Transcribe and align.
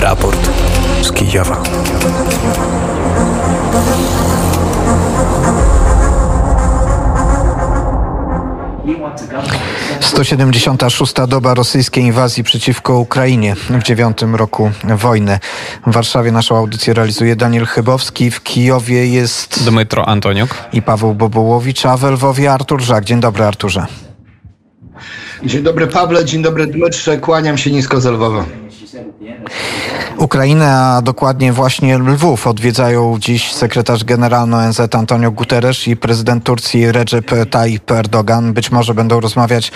Raport 0.00 0.50
z 1.02 1.12
Kijowa. 1.12 1.62
176. 10.00 11.14
doba 11.28 11.54
rosyjskiej 11.54 12.04
inwazji 12.04 12.44
przeciwko 12.44 12.98
Ukrainie 12.98 13.54
w 13.70 13.82
dziewiątym 13.82 14.34
roku 14.34 14.70
wojny. 14.84 15.38
W 15.86 15.92
Warszawie 15.92 16.32
naszą 16.32 16.56
audycję 16.56 16.94
realizuje 16.94 17.36
Daniel 17.36 17.66
Chybowski, 17.66 18.30
w 18.30 18.42
Kijowie 18.42 19.06
jest 19.06 19.64
Dmytro 19.64 20.08
Antoniuk 20.08 20.54
i 20.72 20.82
Paweł 20.82 21.14
Bobołowicz, 21.14 21.86
a 21.86 21.96
w 21.96 22.04
Lwowie 22.04 22.52
Artur 22.52 22.82
Żak. 22.82 23.04
Dzień 23.04 23.20
dobry 23.20 23.44
Arturze. 23.44 24.05
Dzień 25.44 25.62
dobry 25.62 25.86
Pawle, 25.86 26.24
dzień 26.24 26.42
dobry 26.42 26.66
Dmytrze, 26.66 27.18
kłaniam 27.18 27.58
się 27.58 27.70
nisko 27.70 28.00
z 28.00 28.06
Lwowa. 28.06 28.44
Ukrainę, 30.18 30.72
a 30.72 31.02
dokładnie 31.02 31.52
właśnie 31.52 31.98
Lwów 31.98 32.46
odwiedzają 32.46 33.16
dziś 33.18 33.52
sekretarz 33.52 34.04
generalny 34.04 34.56
ONZ 34.56 34.80
Antonio 34.94 35.30
Guterres 35.30 35.88
i 35.88 35.96
prezydent 35.96 36.44
Turcji 36.44 36.92
Recep 36.92 37.30
Tayyip 37.50 37.90
Erdogan. 37.90 38.52
Być 38.52 38.70
może 38.70 38.94
będą 38.94 39.20
rozmawiać 39.20 39.72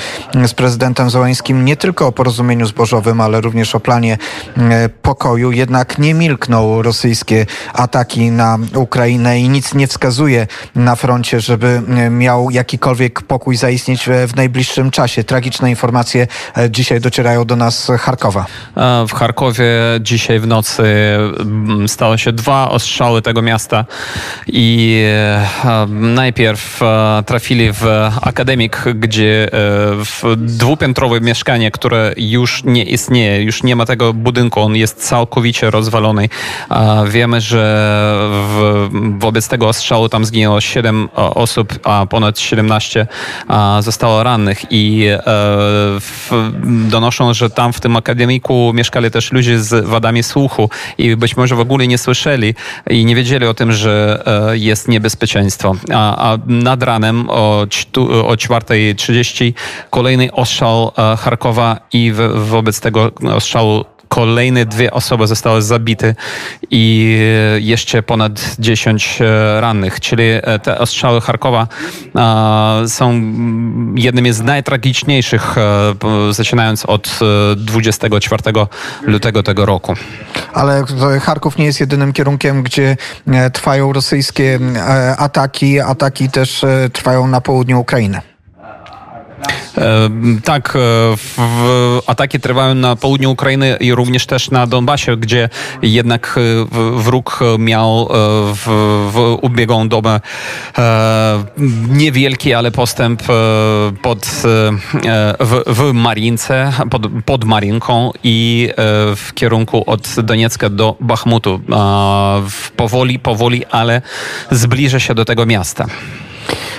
z 0.47 0.55
prezydentem 0.55 1.11
Zołańskim 1.11 1.65
nie 1.65 1.77
tylko 1.77 2.07
o 2.07 2.13
porozumieniu 2.13 2.67
zbożowym, 2.67 3.21
ale 3.21 3.41
również 3.41 3.75
o 3.75 3.81
planie 3.81 4.19
e, 4.57 4.89
pokoju. 4.89 5.53
Jednak 5.53 5.99
nie 5.99 6.15
milkną 6.15 6.83
rosyjskie 6.83 7.47
ataki 7.75 8.31
na 8.31 8.59
Ukrainę 8.75 9.41
i 9.41 9.49
nic 9.49 9.75
nie 9.75 9.87
wskazuje 9.87 10.47
na 10.75 10.97
froncie, 10.97 11.41
żeby 11.41 11.83
e, 11.89 12.11
miał 12.11 12.51
jakikolwiek 12.51 13.23
pokój 13.23 13.57
zaistnieć 13.57 14.09
w 14.27 14.37
najbliższym 14.37 14.91
czasie. 14.91 15.25
Tragiczne 15.25 15.71
informacje 15.71 16.27
e, 16.57 16.71
dzisiaj 16.71 17.01
docierają 17.01 17.45
do 17.45 17.57
nas 17.57 17.85
z 17.85 18.01
Charkowa. 18.01 18.47
W 19.11 19.15
Charkowie 19.15 19.65
dzisiaj 20.01 20.41
w 20.41 20.47
nocy 20.47 20.83
mm, 20.83 21.89
stało 21.89 22.17
się 22.17 22.33
dwa 22.33 22.69
ostrzały 22.69 23.23
tego 23.23 23.43
miasta 23.43 23.85
i 24.47 25.03
e, 25.65 25.87
najpierw 25.91 26.83
e, 26.83 27.23
trafili 27.27 27.73
w 27.73 27.85
akademik, 28.23 28.85
gdzie 28.95 29.45
e, 29.45 29.49
w 30.05 30.23
dwupiętrowe 30.37 31.21
mieszkanie, 31.21 31.71
które 31.71 32.13
już 32.17 32.65
nie 32.65 32.85
istnieje, 32.85 33.43
już 33.43 33.63
nie 33.63 33.77
ma 33.77 33.87
tego 33.87 34.15
budynku, 34.15 34.61
on 34.61 34.77
jest 34.77 35.09
całkowicie 35.09 35.71
rozwalony. 35.71 36.29
Wiemy, 37.09 37.41
że 37.41 38.31
wobec 39.19 39.49
tego 39.49 39.69
ostrzału 39.69 40.09
tam 40.09 40.25
zginęło 40.25 40.61
7 40.61 41.09
osób, 41.15 41.79
a 41.85 42.07
ponad 42.07 42.39
17 42.39 43.07
zostało 43.81 44.23
rannych 44.23 44.65
i 44.71 45.07
donoszą, 46.89 47.35
że 47.35 47.51
tam 47.51 47.73
w 47.73 47.81
tym 47.81 47.97
akademiku 47.97 48.73
mieszkali 49.01 49.11
też 49.11 49.33
ludzie 49.33 49.61
z 49.61 49.87
wadami 49.87 50.23
słuchu 50.23 50.71
i 50.99 51.17
być 51.17 51.37
może 51.37 51.55
w 51.57 51.61
ogóle 51.61 51.87
nie 51.87 51.99
słyszeli 51.99 52.55
i 52.91 53.05
nie 53.05 53.17
wiedzieli 53.17 53.47
o 53.47 53.55
tym, 53.55 53.73
że 53.73 54.23
e, 54.53 54.59
jest 54.59 54.89
niebezpieczeństwo. 54.89 55.77
A, 55.95 56.33
a 56.33 56.39
nad 56.47 56.83
ranem 56.83 57.31
o, 57.31 57.61
o 57.61 58.35
4.30 58.35 59.53
kolejny 59.91 60.33
ostrzał 60.33 60.93
e, 60.99 61.17
Charkowa 61.17 61.81
i 61.93 62.13
wobec 62.35 62.81
tego 62.81 63.11
ostrzału 63.35 63.85
kolejne 64.11 64.67
dwie 64.67 64.91
osoby 64.91 65.27
zostały 65.27 65.63
zabite 65.63 66.15
i 66.71 67.17
jeszcze 67.59 68.03
ponad 68.03 68.57
10 68.59 69.19
e, 69.23 69.61
rannych. 69.61 70.01
Czyli 70.01 70.25
e, 70.25 70.59
te 70.59 70.79
ostrzały 70.79 71.21
Charkowa 71.21 71.67
są 72.87 73.13
jednymi 73.95 74.33
z 74.33 74.41
najtragiczniejszych, 74.41 75.59
e, 75.59 76.33
zaczynając 76.33 76.87
od 76.87 77.19
24 77.57 78.43
lutego 79.03 79.43
tego 79.43 79.67
roku. 79.67 79.95
Ale 80.55 80.85
Charków 81.23 81.59
nie 81.59 81.65
jest 81.65 81.81
jedynym 81.81 82.13
kierunkiem, 82.13 82.63
gdzie 82.63 82.97
trwają 83.53 83.93
rosyjskie 83.93 84.59
ataki. 85.19 85.81
Ataki 85.81 86.31
też 86.31 86.65
trwają 86.93 87.27
na 87.27 87.41
południu 87.41 87.81
Ukrainy. 87.81 88.30
Tak, 90.45 90.73
w, 91.37 91.99
ataki 92.07 92.41
trwają 92.41 92.75
na 92.75 92.97
południu 92.97 93.31
Ukrainy 93.31 93.77
i 93.81 93.95
również 93.95 94.27
też 94.27 94.51
na 94.51 94.67
Donbasie, 94.67 95.17
gdzie 95.17 95.49
jednak 95.83 96.39
wróg 96.97 97.41
miał 97.59 98.09
w, 98.55 98.67
w 99.13 99.39
ubiegłą 99.43 99.89
dobę 99.89 100.21
niewielki, 101.89 102.55
ale 102.55 102.71
postęp 102.71 103.23
pod, 104.03 104.27
w, 105.41 105.63
w 105.67 105.93
Marince, 105.93 106.73
pod, 106.91 107.03
pod 107.25 107.45
Marinką 107.45 108.13
i 108.25 108.69
w 109.17 109.31
kierunku 109.35 109.85
od 109.87 110.21
Doniecka 110.23 110.71
do 110.71 110.97
Bachmutu. 111.01 111.61
Powoli, 112.77 113.19
powoli, 113.19 113.65
ale 113.71 114.03
zbliża 114.51 115.01
się 115.01 115.15
do 115.15 115.25
tego 115.25 115.47
miasta. 115.47 115.87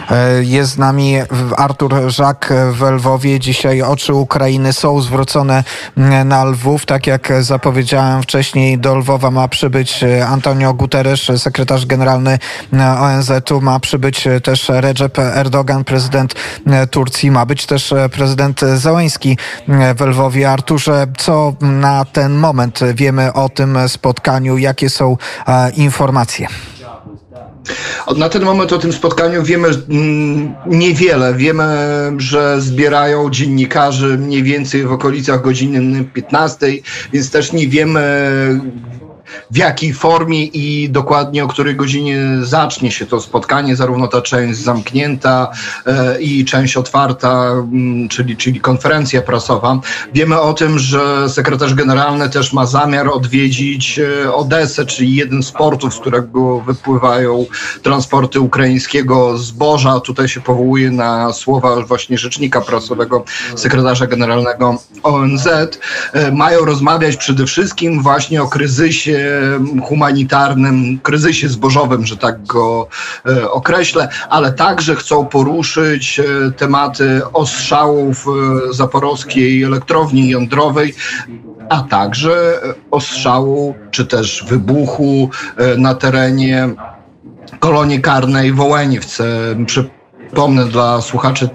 E, 0.09 0.43
jest 0.43 0.71
z 0.71 0.77
nami 0.77 1.15
Artur 1.57 1.95
Żak 2.07 2.53
w 2.71 2.81
Lwowie. 2.81 3.39
Dzisiaj 3.39 3.81
oczy 3.81 4.13
Ukrainy 4.13 4.73
są 4.73 5.01
zwrócone 5.01 5.63
na 6.25 6.45
Lwów. 6.45 6.85
Tak 6.85 7.07
jak 7.07 7.33
zapowiedziałem 7.39 8.23
wcześniej, 8.23 8.79
do 8.79 8.95
Lwowa 8.95 9.31
ma 9.31 9.47
przybyć 9.47 10.03
e, 10.03 10.27
Antonio 10.27 10.73
Guterres, 10.73 11.21
sekretarz 11.37 11.85
generalny 11.85 12.39
e, 12.73 12.99
ONZ-u. 12.99 13.61
Ma 13.61 13.79
przybyć 13.79 14.27
też 14.43 14.69
Recep 14.69 15.19
Erdogan, 15.19 15.83
prezydent 15.83 16.35
Turcji. 16.91 17.31
Ma 17.31 17.45
być 17.45 17.65
też 17.65 17.93
prezydent 18.11 18.61
Załęski 18.75 19.37
w 19.95 20.01
Lwowie. 20.01 20.51
Arturze, 20.51 21.07
co 21.17 21.53
na 21.61 22.05
ten 22.05 22.33
moment 22.33 22.79
wiemy 22.93 23.33
o 23.33 23.49
tym 23.49 23.77
spotkaniu? 23.87 24.57
Jakie 24.57 24.89
są 24.89 25.17
informacje? 25.75 26.47
Na 28.17 28.29
ten 28.29 28.43
moment 28.43 28.73
o 28.73 28.77
tym 28.77 28.93
spotkaniu 28.93 29.43
wiemy 29.43 29.67
mm, 29.67 30.53
niewiele. 30.65 31.33
Wiemy, 31.33 31.63
że 32.17 32.61
zbierają 32.61 33.29
dziennikarzy 33.29 34.17
mniej 34.17 34.43
więcej 34.43 34.83
w 34.83 34.91
okolicach 34.91 35.41
godziny 35.41 36.03
15, 36.13 36.67
więc 37.13 37.31
też 37.31 37.53
nie 37.53 37.67
wiemy, 37.67 38.01
w 39.51 39.57
jakiej 39.57 39.93
formie 39.93 40.43
i 40.43 40.89
dokładnie 40.89 41.43
o 41.43 41.47
której 41.47 41.75
godzinie 41.75 42.17
zacznie 42.41 42.91
się 42.91 43.05
to 43.05 43.21
spotkanie, 43.21 43.75
zarówno 43.75 44.07
ta 44.07 44.21
część 44.21 44.59
zamknięta 44.59 45.51
e, 45.85 46.21
i 46.21 46.45
część 46.45 46.77
otwarta, 46.77 47.51
mm, 47.51 48.09
czyli, 48.09 48.37
czyli 48.37 48.61
konferencja 48.61 49.21
prasowa. 49.21 49.79
Wiemy 50.13 50.39
o 50.39 50.53
tym, 50.53 50.79
że 50.79 51.29
sekretarz 51.29 51.73
generalny 51.73 52.29
też 52.29 52.53
ma 52.53 52.65
zamiar 52.65 53.09
odwiedzić 53.09 53.99
e, 53.99 54.33
Odesę, 54.33 54.85
czyli 54.85 55.15
jeden 55.15 55.43
z 55.43 55.51
portów, 55.51 55.93
z 55.93 55.99
którego 55.99 56.59
wypływają 56.59 57.45
transporty 57.81 58.39
ukraińskiego 58.39 59.37
zboża. 59.37 59.99
Tutaj 59.99 60.27
się 60.27 60.41
powołuje 60.41 60.91
na 60.91 61.33
słowa 61.33 61.81
właśnie 61.81 62.17
rzecznika 62.17 62.61
prasowego 62.61 63.23
sekretarza 63.55 64.07
generalnego 64.07 64.77
ONZ. 65.03 65.47
E, 66.13 66.31
mają 66.31 66.65
rozmawiać 66.65 67.17
przede 67.17 67.45
wszystkim 67.45 68.03
właśnie 68.03 68.43
o 68.43 68.47
kryzysie 68.47 69.40
humanitarnym, 69.83 70.99
kryzysie 71.03 71.49
zbożowym, 71.49 72.05
że 72.05 72.17
tak 72.17 72.43
go 72.45 72.87
e, 73.25 73.51
określę, 73.51 74.09
ale 74.29 74.53
także 74.53 74.95
chcą 74.95 75.25
poruszyć 75.25 76.19
e, 76.19 76.51
tematy 76.51 77.21
ostrzałów 77.33 78.25
e, 78.27 78.73
zaporowskiej 78.73 79.63
elektrowni 79.63 80.29
jądrowej, 80.29 80.93
a 81.69 81.81
także 81.81 82.61
ostrzału 82.91 83.75
czy 83.91 84.05
też 84.05 84.45
wybuchu 84.47 85.29
na 85.77 85.95
terenie 85.95 86.69
kolonii 87.59 88.01
karnej 88.01 88.53
w 88.53 88.61
Ołeniwce. 88.61 89.25
Przy 89.65 89.89
Przypomnę 90.31 90.65
dla 90.65 91.01
słuchaczy, 91.01 91.49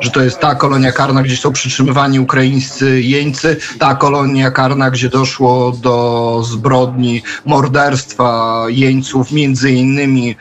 że 0.00 0.10
to 0.10 0.22
jest 0.22 0.38
ta 0.38 0.54
kolonia 0.54 0.92
karna, 0.92 1.22
gdzie 1.22 1.36
są 1.36 1.52
przytrzymywani 1.52 2.20
ukraińscy 2.20 3.02
jeńcy, 3.02 3.56
ta 3.78 3.94
kolonia 3.94 4.50
karna, 4.50 4.90
gdzie 4.90 5.08
doszło 5.08 5.72
do 5.82 6.42
zbrodni 6.44 7.22
morderstwa 7.46 8.64
jeńców, 8.68 9.32
między 9.32 9.70
innymi 9.70 10.36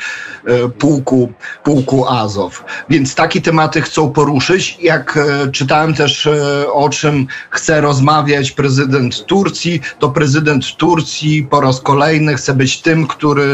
e, 0.46 0.70
pułku, 0.70 1.32
pułku 1.64 2.08
Azow. 2.08 2.66
Więc 2.90 3.16
takie 3.16 3.42
tematy 3.42 3.82
chcą 3.82 4.12
poruszyć. 4.12 4.78
Jak 4.82 5.18
e, 5.18 5.52
czytałem 5.52 5.94
też 5.94 6.28
e, 6.28 6.72
o 6.74 6.90
czym 6.90 7.28
chce 7.50 7.82
rozmawiać 7.82 8.52
prezydent 8.52 9.26
Turcji, 9.26 9.82
to 10.00 10.10
prezydent 10.10 10.66
Turcji 10.78 11.44
po 11.44 11.62
raz 11.62 11.82
kolejny 11.82 12.36
chce 12.36 12.54
być 12.54 12.82
tym, 12.82 13.08
który 13.08 13.50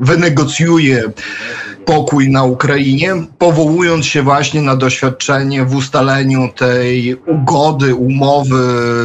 wynegocjuje 0.00 1.02
pokój 1.86 2.30
na 2.30 2.44
Ukrainie, 2.44 3.14
powołując 3.38 4.06
się 4.06 4.22
właśnie 4.22 4.62
na 4.62 4.76
doświadczenie 4.76 5.64
w 5.64 5.74
ustaleniu 5.74 6.48
tej 6.56 7.14
ugody, 7.14 7.94
umowy 7.94 8.58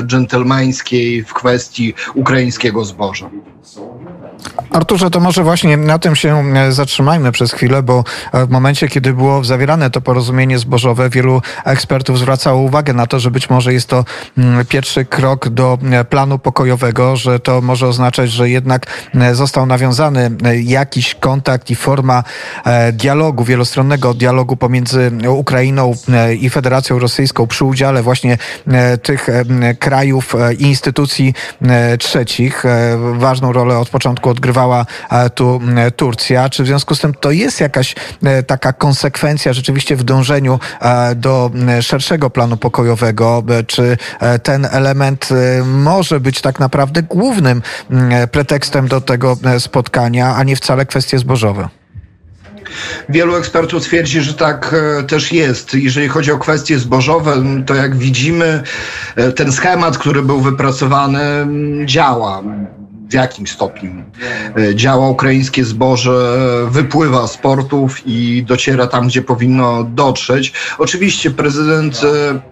dżentelmeńskiej 0.06 1.24
w 1.24 1.34
kwestii 1.34 1.94
ukraińskiego 2.16 2.86
zboża. 2.86 3.30
Arturze, 4.72 5.10
to 5.10 5.20
może 5.20 5.44
właśnie 5.44 5.78
na 5.78 6.00
tym 6.00 6.16
się 6.16 6.54
e, 6.56 6.72
zatrzymajmy 6.72 7.32
przez 7.32 7.52
chwilę, 7.52 7.84
bo 7.84 8.04
e, 8.34 8.46
w 8.46 8.50
momencie, 8.50 8.88
kiedy 8.88 9.14
było 9.14 9.44
zawierane 9.44 9.90
to 9.90 10.02
porozumienie 10.02 10.60
zbożowe, 10.60 11.10
wielu 11.10 11.42
ekspertów 11.66 12.20
zwracało 12.20 12.62
uwagę 12.62 12.94
na 12.94 13.08
to, 13.08 13.20
że 13.20 13.32
być 13.32 13.50
może 13.50 13.74
jest 13.74 13.88
to 13.88 14.06
mm, 14.38 14.66
pierwszy 14.66 15.06
krok 15.06 15.50
do 15.50 15.78
e, 15.92 16.06
planu 16.06 16.40
pokojowego, 16.40 17.16
że 17.16 17.40
to 17.40 17.62
może 17.62 17.88
oznaczać, 17.88 18.32
że 18.32 18.50
jednak 18.50 18.86
został 19.34 19.66
nawiązany 19.66 20.32
jakiś 20.64 21.16
kontakt 21.16 21.70
i 21.70 21.76
forma 21.76 22.24
dialogu, 22.94 23.44
wielostronnego 23.44 24.14
dialogu 24.14 24.58
pomiędzy 24.58 25.12
Ukrainą 25.30 25.94
i 26.40 26.50
Federacją 26.50 27.00
Rosyjską 27.00 27.48
przy 27.48 27.66
udziale 27.66 28.04
właśnie 28.04 28.38
tych 29.04 29.28
krajów 29.80 30.36
i 30.60 30.64
instytucji 30.64 31.34
trzecich. 32.00 32.64
Ważną 33.14 33.54
rolę 33.54 33.80
od 33.80 33.90
początku 33.90 34.31
odgrywa 34.32 34.62
E, 35.10 35.30
tu 35.30 35.62
e, 35.78 35.92
Turcja. 35.92 36.50
Czy 36.50 36.64
w 36.64 36.68
związku 36.68 36.96
z 36.96 37.00
tym 37.00 37.14
to 37.14 37.32
jest 37.32 37.62
jakaś 37.62 37.96
e, 38.24 38.44
taka 38.44 38.74
konsekwencja 38.74 39.54
rzeczywiście 39.54 39.96
w 39.96 40.04
dążeniu 40.04 40.60
do 41.16 41.52
szerszego 41.82 42.30
planu 42.30 42.58
pokojowego? 42.58 43.44
Czy 43.68 43.98
ten 44.44 44.68
element 44.72 45.30
może 45.66 46.20
być 46.20 46.42
tak 46.42 46.60
naprawdę 46.60 47.04
głównym 47.04 47.62
pretekstem 48.32 48.88
do 48.88 49.02
tego 49.02 49.38
spotkania, 49.60 50.36
a 50.36 50.44
nie 50.44 50.56
wcale 50.56 50.86
kwestie 50.86 51.20
zbożowe? 51.20 51.70
Wielu 53.10 53.36
ekspertów 53.36 53.84
twierdzi, 53.84 54.22
że 54.22 54.34
tak 54.34 54.76
też 55.08 55.32
jest. 55.32 55.74
Jeżeli 55.74 56.08
chodzi 56.08 56.32
o 56.32 56.38
kwestie 56.38 56.80
zbożowe, 56.80 57.44
to 57.66 57.76
jak 57.76 57.96
widzimy, 57.96 58.64
ten 59.36 59.52
schemat, 59.52 59.98
który 59.98 60.22
był 60.22 60.42
wypracowany, 60.42 61.48
działa 61.86 62.44
w 63.12 63.14
jakim 63.14 63.48
stopniu 63.48 63.92
e, 64.58 64.76
działa 64.76 65.10
ukraińskie 65.10 65.66
zboże, 65.66 66.38
wypływa 66.70 67.28
z 67.28 67.38
portów 67.38 68.02
i 68.06 68.44
dociera 68.48 68.88
tam, 68.88 69.08
gdzie 69.08 69.22
powinno 69.22 69.84
dotrzeć. 69.84 70.54
Oczywiście 70.78 71.32
prezydent 71.32 72.02
e, 72.04 72.52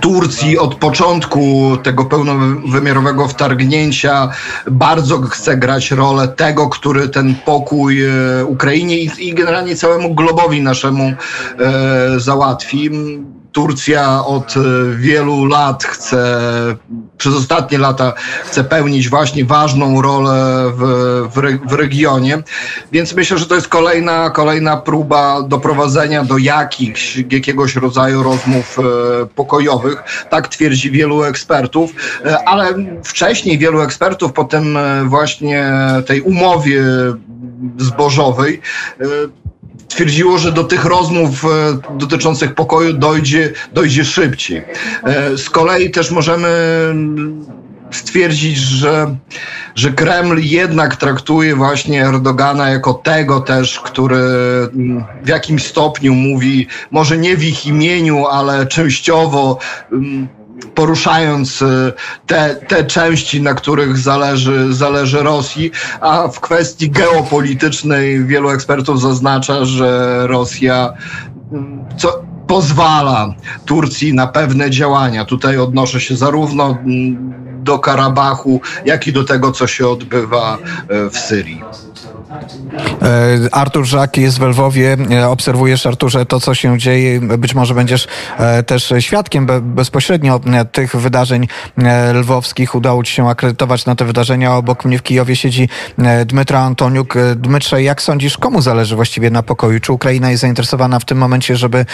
Turcji 0.00 0.58
od 0.58 0.74
początku 0.74 1.76
tego 1.82 2.04
pełnowymiarowego 2.04 3.28
wtargnięcia 3.28 4.28
bardzo 4.70 5.20
chce 5.20 5.56
grać 5.56 5.90
rolę 5.90 6.28
tego, 6.28 6.68
który 6.68 7.08
ten 7.08 7.34
pokój 7.34 8.02
e, 8.02 8.10
Ukrainie 8.46 8.96
i, 8.98 9.34
generalnie 9.34 9.76
całemu 9.76 10.14
globowi 10.14 10.62
naszemu 10.62 11.12
załatwi. 12.16 12.90
Turcja 13.52 14.24
od 14.24 14.54
e, 14.56 14.60
wielu 14.96 15.44
lat 15.44 15.84
chce, 15.84 16.26
przez 17.18 17.34
ostatnie 17.34 17.78
lata 17.78 18.12
chce 18.44 18.64
pełnić 18.64 19.08
właśnie 19.08 19.44
ważną 19.44 20.02
rolę 20.02 20.70
w, 20.76 20.82
w, 21.34 21.68
w, 21.70 21.72
regionie, 21.72 22.42
więc 22.92 23.14
myślę, 23.14 23.38
że 23.38 23.46
to 23.46 23.54
jest 23.54 23.68
kolejna, 23.68 24.30
kolejna 24.30 24.76
próba 24.76 25.42
doprowadzenia 25.42 26.24
do 26.24 26.38
jakichś, 26.38 27.16
jakiegoś 27.30 27.76
rodzaju 27.76 28.22
rozmów 28.22 28.78
e, 28.78 28.82
pokojowych. 29.26 30.26
Tak 30.30 30.48
twierdzi 30.48 30.90
wielu 30.90 31.22
ekspertów, 31.22 31.92
e, 32.24 32.48
ale 32.48 32.74
wcześniej 33.04 33.58
wielu 33.58 33.80
ekspertów 33.80 34.32
po 34.32 34.44
tym 34.44 34.78
właśnie 35.04 35.72
tej 36.06 36.20
umowie 36.20 36.82
zbożowej 37.78 38.60
twierdziło, 39.88 40.38
że 40.38 40.52
do 40.52 40.64
tych 40.64 40.84
rozmów 40.84 41.44
e, 41.44 41.48
dotyczących 41.98 42.54
pokoju 42.54 42.92
dojdzie, 42.92 43.52
dojdzie 43.72 44.04
szybciej. 44.04 44.62
E, 45.04 45.38
z 45.38 45.50
kolei 45.50 45.90
też 45.90 46.10
możemy 46.10 46.48
stwierdzić, 47.90 48.56
że, 48.56 49.16
że 49.74 49.90
Kreml 49.90 50.38
jednak 50.40 50.96
traktuje 50.96 51.56
właśnie 51.56 52.06
Erdogana 52.06 52.68
jako 52.68 52.94
tego 52.94 53.40
też, 53.40 53.80
który 53.80 54.16
w 55.22 55.28
jakimś 55.28 55.66
stopniu 55.66 56.14
mówi, 56.14 56.66
może 56.90 57.18
nie 57.18 57.36
w 57.36 57.44
ich 57.44 57.66
imieniu, 57.66 58.26
ale 58.26 58.66
częściowo 58.66 59.58
poruszając 60.66 61.62
y, 61.62 61.92
te, 62.26 62.54
te 62.68 62.84
części, 62.84 63.42
na 63.42 63.54
których 63.54 63.98
zależy, 63.98 64.74
zależy 64.74 65.22
Rosji, 65.22 65.70
a 66.00 66.28
w 66.28 66.40
kwestii 66.40 66.90
geopolitycznej 66.90 68.24
wielu 68.24 68.50
ekspertów 68.50 69.00
zaznacza, 69.00 69.64
że 69.64 70.20
Rosja 70.26 70.92
mm, 71.52 71.84
co, 71.96 72.22
pozwala 72.46 73.34
Turcji 73.64 74.14
na 74.14 74.26
pewne 74.26 74.70
działania. 74.70 75.24
Tutaj 75.24 75.58
odnoszę 75.58 76.00
się 76.00 76.16
zarówno 76.16 76.64
mm, 76.70 77.32
do 77.64 77.78
Karabachu, 77.78 78.60
jak 78.84 79.06
i 79.06 79.12
do 79.12 79.24
tego, 79.24 79.52
co 79.52 79.66
się 79.66 79.88
odbywa 79.88 80.58
y, 81.06 81.10
w 81.10 81.18
Syrii. 81.18 81.62
E, 83.02 83.54
Artur 83.54 83.84
Żak 83.84 84.16
jest 84.16 84.38
w 84.38 84.42
Lwowie. 84.42 84.96
E, 85.10 85.28
obserwujesz, 85.28 85.86
Arturze, 85.86 86.26
to, 86.26 86.40
co 86.40 86.54
się 86.54 86.78
dzieje. 86.78 87.20
Być 87.20 87.54
może 87.54 87.74
będziesz 87.74 88.06
e, 88.38 88.62
też 88.62 88.92
świadkiem 89.00 89.46
bezpośrednio 89.62 90.40
tych 90.72 90.96
wydarzeń 90.96 91.48
lwowskich. 92.14 92.74
Udało 92.74 93.04
ci 93.04 93.12
się 93.12 93.28
akredytować 93.28 93.86
na 93.86 93.94
te 93.94 94.04
wydarzenia. 94.04 94.56
Obok 94.56 94.84
mnie 94.84 94.98
w 94.98 95.02
Kijowie 95.02 95.36
siedzi 95.36 95.68
Dmytra 96.26 96.60
Antoniuk. 96.60 97.14
Dmytrze, 97.36 97.82
jak 97.82 98.02
sądzisz, 98.02 98.38
komu 98.38 98.60
zależy 98.60 98.96
właściwie 98.96 99.30
na 99.30 99.42
pokoju? 99.42 99.80
Czy 99.80 99.92
Ukraina 99.92 100.30
jest 100.30 100.40
zainteresowana 100.40 100.98
w 100.98 101.04
tym 101.04 101.18
momencie, 101.18 101.56
żeby 101.56 101.86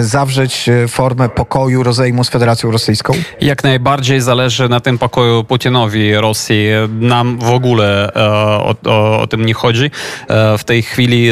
zawrzeć 0.00 0.70
formę 0.88 1.28
pokoju, 1.28 1.82
rozejmu 1.82 2.24
z 2.24 2.28
Federacją 2.28 2.70
Rosyjską? 2.70 3.12
Jak 3.40 3.64
najbardziej 3.64 4.20
zależy 4.20 4.68
na 4.68 4.80
tym 4.80 4.98
pokoju 4.98 5.44
Putinowi, 5.44 6.14
Rosji. 6.14 6.66
Nam 7.00 7.38
w 7.38 7.50
ogóle 7.50 8.12
o, 8.14 8.74
o, 8.86 9.20
o 9.20 9.26
tym 9.26 9.46
nie 9.46 9.54
chodzi. 9.54 9.83
E, 10.28 10.58
w 10.58 10.64
tej 10.64 10.82
chwili 10.82 11.28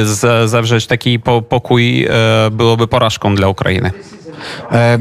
zawrzeć 0.46 0.86
taki 0.86 1.20
pokój 1.48 2.04
e, 2.04 2.10
byłoby 2.50 2.88
porażką 2.88 3.34
dla 3.34 3.48
Ukrainy. 3.48 3.90
E, 4.72 4.98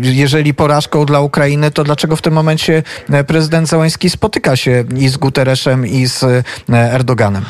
jeżeli 0.00 0.54
porażką 0.54 1.06
dla 1.06 1.20
Ukrainy, 1.20 1.70
to 1.70 1.84
dlaczego 1.84 2.16
w 2.16 2.22
tym 2.22 2.32
momencie 2.32 2.82
prezydent 3.26 3.68
Załański 3.68 4.10
spotyka 4.10 4.56
się 4.56 4.84
i 4.96 5.08
z 5.08 5.16
Gutereszem, 5.16 5.86
i 5.86 6.06
z 6.06 6.44
Erdoganem? 6.72 7.44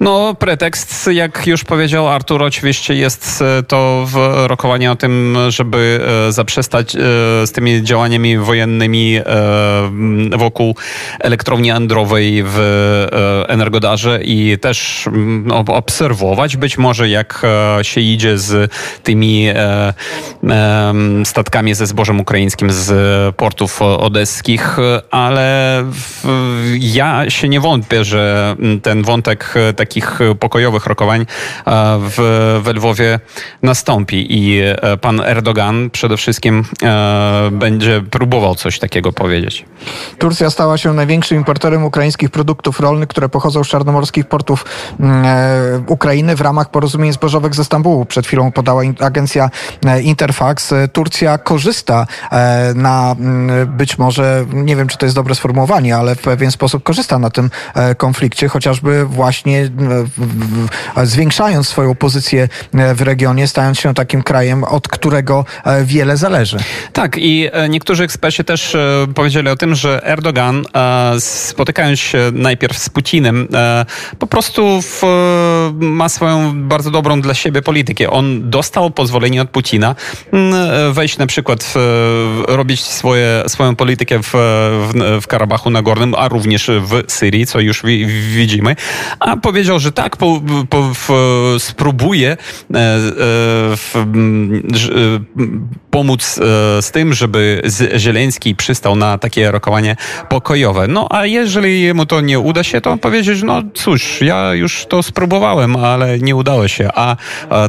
No, 0.00 0.34
pretekst, 0.34 1.10
jak 1.12 1.46
już 1.46 1.64
powiedział 1.64 2.08
Artur, 2.08 2.42
oczywiście 2.42 2.94
jest 2.94 3.44
to 3.68 4.06
rokowanie 4.46 4.92
o 4.92 4.96
tym, 4.96 5.36
żeby 5.48 6.00
zaprzestać 6.30 6.92
z 7.46 7.52
tymi 7.52 7.82
działaniami 7.82 8.38
wojennymi 8.38 9.20
wokół 10.36 10.76
elektrowni 11.20 11.70
androwej 11.70 12.42
w 12.46 12.58
Energodarze 13.48 14.20
i 14.22 14.58
też 14.58 15.08
obserwować 15.68 16.56
być 16.56 16.78
może 16.78 17.08
jak 17.08 17.42
e, 17.44 17.84
się 17.84 18.00
idzie 18.00 18.38
z 18.38 18.72
tymi 19.02 19.48
e, 19.48 19.94
statkami 21.24 21.74
ze 21.74 21.86
zbożem 21.86 22.20
ukraińskim 22.20 22.70
z 22.70 23.36
portów 23.36 23.82
odeskich, 23.82 24.76
ale 25.10 25.84
ja 26.78 27.30
się 27.30 27.48
nie 27.48 27.60
wątpię, 27.60 28.04
że 28.04 28.56
ten 28.82 29.02
wątek 29.02 29.54
takich 29.76 30.18
pokojowych 30.40 30.86
rokowań 30.86 31.20
e, 31.20 31.24
w, 32.00 32.60
w 32.64 32.68
Lwowie 32.74 33.20
nastąpi 33.62 34.26
i 34.30 34.62
pan 35.00 35.20
Erdogan 35.20 35.90
przede 35.90 36.16
wszystkim 36.16 36.64
będzie 37.52 38.00
próbował 38.10 38.54
coś 38.54 38.78
takiego 38.78 39.12
powiedzieć. 39.12 39.64
Turcja 40.18 40.50
stała 40.50 40.78
się 40.78 40.92
największym 40.92 41.38
importerem 41.38 41.84
ukraińskich 41.84 42.30
produktów 42.30 42.80
rolnych, 42.80 43.08
które 43.08 43.28
pochodzą 43.28 43.64
z 43.64 43.68
czarnomorskich 43.68 44.26
portów 44.26 44.64
Mm, 45.00 45.24
e, 45.26 45.82
Ukrainy 45.86 46.36
w 46.36 46.40
ramach 46.40 46.70
porozumień 46.70 47.12
zbożowych 47.12 47.54
ze 47.54 47.64
Stambułu. 47.64 48.04
Przed 48.04 48.26
chwilą 48.26 48.52
podała 48.52 48.82
agencja 49.00 49.50
e, 49.86 50.02
Interfax. 50.02 50.51
E, 50.72 50.88
Turcja 50.88 51.38
korzysta 51.38 52.06
na 52.74 53.16
mm, 53.18 53.76
być 53.76 53.98
może, 53.98 54.46
nie 54.52 54.76
wiem 54.76 54.88
czy 54.88 54.98
to 54.98 55.06
jest 55.06 55.16
dobre 55.16 55.34
sformułowanie, 55.34 55.96
ale 55.96 56.14
w 56.14 56.18
pewien 56.18 56.50
sposób 56.50 56.82
korzysta 56.82 57.18
na 57.18 57.30
tym 57.30 57.50
konflikcie, 57.96 58.48
chociażby 58.48 59.04
właśnie 59.04 59.70
zwiększając 61.04 61.68
swoją 61.68 61.94
pozycję 61.94 62.48
w 62.94 63.02
regionie, 63.02 63.48
stając 63.48 63.78
się 63.78 63.94
takim 63.94 64.22
krajem, 64.22 64.64
od 64.64 64.88
którego 64.88 65.44
wiele 65.84 66.16
zależy. 66.16 66.58
Tak 66.92 67.16
i 67.18 67.50
niektórzy 67.68 68.04
eksperci 68.04 68.44
też 68.44 68.76
powiedzieli 69.14 69.48
o 69.48 69.56
tym, 69.56 69.74
że 69.74 70.06
Erdogan 70.06 70.64
spotykając 71.18 72.00
się 72.00 72.18
najpierw 72.32 72.78
z 72.78 72.88
Putinem 72.88 73.48
po 74.18 74.26
prostu 74.26 74.82
w, 74.82 75.02
ma 75.74 76.08
swoją 76.08 76.62
bardzo 76.68 76.90
dobrą 76.90 77.20
dla 77.20 77.34
siebie 77.34 77.62
politykę. 77.62 78.10
On 78.10 78.50
dostał 78.50 78.90
pozwolenie 78.90 79.42
od 79.42 79.50
Putina 79.50 79.94
wejść 80.92 81.18
na 81.18 81.26
przykład, 81.26 81.72
w, 81.74 82.44
robić 82.48 82.80
swoje, 82.80 83.42
swoją 83.46 83.76
politykę 83.76 84.22
w, 84.22 84.30
w, 84.32 85.20
w 85.22 85.26
Karabachu 85.26 85.70
Nagornym, 85.70 86.14
a 86.14 86.28
również 86.28 86.70
w 86.82 87.12
Syrii, 87.12 87.46
co 87.46 87.60
już 87.60 87.82
wi, 87.82 88.06
widzimy. 88.06 88.76
A 89.20 89.36
powiedział, 89.36 89.78
że 89.78 89.92
tak, 89.92 90.16
po, 90.16 90.42
po, 90.70 90.90
spróbuje 91.58 92.36
e, 92.74 92.78
e, 92.78 93.00
pomóc 95.90 96.38
e, 96.38 96.82
z 96.82 96.90
tym, 96.90 97.14
żeby 97.14 97.62
Zieleński 97.96 98.54
przystał 98.54 98.96
na 98.96 99.18
takie 99.18 99.50
rozwiązanie 99.50 99.96
pokojowe. 100.28 100.88
No 100.88 101.06
a 101.10 101.26
jeżeli 101.26 101.94
mu 101.94 102.06
to 102.06 102.20
nie 102.20 102.38
uda 102.38 102.62
się, 102.62 102.80
to 102.80 102.96
powiedzieć, 102.96 103.42
no 103.42 103.62
cóż, 103.74 104.20
ja 104.20 104.54
już 104.54 104.86
to 104.86 105.02
spróbowałem, 105.02 105.76
ale 105.76 106.18
nie 106.18 106.36
udało 106.36 106.68
się, 106.68 106.88
a 106.94 107.16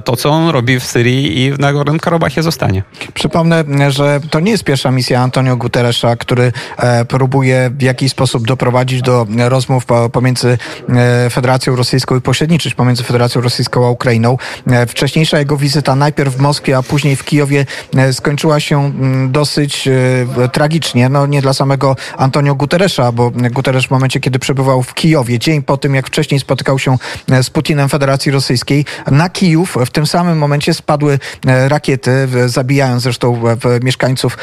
to, 0.03 0.15
co 0.15 0.29
on 0.29 0.49
robi 0.49 0.79
w 0.79 0.83
Syrii 0.83 1.41
i 1.41 1.51
w 1.51 1.59
Nagornym 1.59 1.99
Karabachie 1.99 2.43
zostanie. 2.63 2.83
Przypomnę, 3.13 3.91
że 3.91 4.19
to 4.29 4.39
nie 4.39 4.51
jest 4.51 4.63
pierwsza 4.63 4.91
misja 4.91 5.21
Antonio 5.21 5.57
Guterresza, 5.57 6.15
który 6.15 6.51
e, 6.77 7.05
próbuje 7.05 7.71
w 7.77 7.81
jakiś 7.81 8.11
sposób 8.11 8.47
doprowadzić 8.47 9.01
do 9.01 9.27
rozmów 9.37 9.85
pomiędzy 10.11 10.57
e, 10.89 11.29
Federacją 11.29 11.75
Rosyjską 11.75 12.15
i 12.15 12.21
pośredniczyć 12.21 12.73
pomiędzy 12.73 13.03
Federacją 13.03 13.41
Rosyjską 13.41 13.85
a 13.85 13.89
Ukrainą. 13.89 14.37
E, 14.67 14.85
wcześniejsza 14.85 15.39
jego 15.39 15.57
wizyta 15.57 15.95
najpierw 15.95 16.35
w 16.35 16.39
Moskwie, 16.39 16.77
a 16.77 16.83
później 16.83 17.15
w 17.15 17.23
Kijowie 17.23 17.65
skończyła 18.11 18.59
się 18.59 18.91
dosyć 19.29 19.89
tragicznie. 20.51 21.09
No 21.09 21.27
nie 21.27 21.41
dla 21.41 21.53
samego 21.53 21.95
Antonio 22.17 22.55
Guterresza, 22.55 23.11
bo 23.11 23.31
Guterres 23.31 23.85
w 23.85 23.91
momencie, 23.91 24.19
kiedy 24.19 24.39
przebywał 24.39 24.83
w 24.83 24.93
Kijowie, 24.93 25.39
dzień 25.39 25.61
po 25.61 25.77
tym, 25.77 25.95
jak 25.95 26.07
wcześniej 26.07 26.39
spotykał 26.39 26.79
się 26.79 26.97
z 27.41 27.49
Putinem 27.49 27.89
Federacji 27.89 28.31
Rosyjskiej, 28.31 28.85
na 29.11 29.29
Kijów 29.29 29.77
w 29.85 29.89
tym 29.89 30.05
samym 30.07 30.37
momencie 30.37 30.73
spadły 30.73 31.19
rakiety, 31.67 32.27
zabijając 32.45 33.03
zresztą 33.03 33.41
mieszkańców 33.83 34.37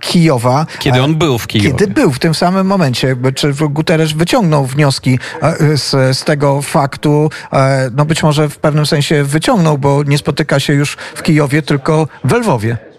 Kijowa. 0.00 0.66
Kiedy 0.78 1.02
on 1.02 1.14
był 1.14 1.38
w 1.38 1.46
Kijowie. 1.46 1.70
Kiedy 1.70 1.94
był 1.94 2.12
w 2.12 2.18
tym 2.18 2.34
samym 2.34 2.66
momencie. 2.66 3.16
Czy 3.34 3.52
Guterres 3.52 4.12
wyciągnął 4.12 4.66
wnioski 4.66 5.18
z, 5.74 6.16
z 6.18 6.24
tego 6.24 6.62
faktu? 6.62 7.30
No 7.96 8.04
być 8.04 8.22
może 8.22 8.48
w 8.48 8.58
pewnym 8.58 8.86
sensie 8.86 9.24
wyciągnął, 9.24 9.78
bo 9.78 10.02
nie 10.02 10.18
spotyka 10.18 10.60
się 10.60 10.72
już 10.72 10.96
w 11.14 11.22
Kijowie, 11.22 11.62
tylko 11.62 12.08
w 12.24 12.32
Lwowie. 12.32 12.91